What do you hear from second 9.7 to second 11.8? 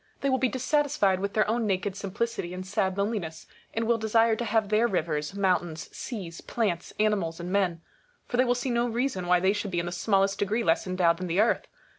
in the smallest degree less endowed than the Earth.